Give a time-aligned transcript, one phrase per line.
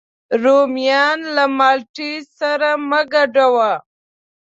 [0.43, 3.71] رومیان له مالټې سره مه ګډوه